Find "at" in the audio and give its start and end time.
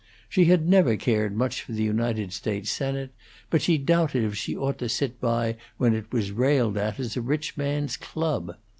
6.75-6.99